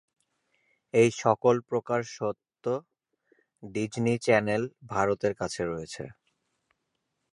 এই 0.93 1.09
সকল 1.21 1.55
প্রকার 1.69 2.01
স্বত্ব 2.15 2.65
ডিজনি 3.63 4.15
চ্যানেল 4.25 4.61
ভারতের 4.89 5.33
কাছে 5.35 5.61
রয়েছে। 5.65 6.03